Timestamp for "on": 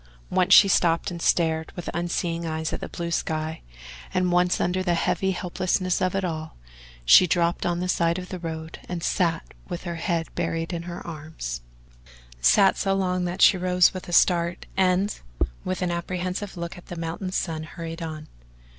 7.67-7.79, 18.01-18.27